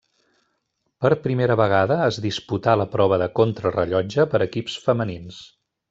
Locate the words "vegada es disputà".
1.61-2.75